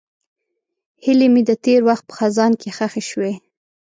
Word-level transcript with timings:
هیلې 1.03 1.27
مې 1.33 1.41
د 1.49 1.51
تېر 1.65 1.79
وخت 1.89 2.03
په 2.07 2.13
خزان 2.19 2.51
کې 2.61 2.69
ښخې 2.77 3.03
شوې. 3.09 3.33